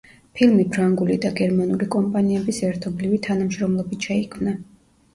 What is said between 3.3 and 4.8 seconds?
თანამშრომლობით შეიქმნა.